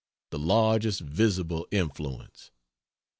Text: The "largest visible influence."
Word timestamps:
The 0.31 0.39
"largest 0.39 1.01
visible 1.01 1.67
influence." 1.69 2.49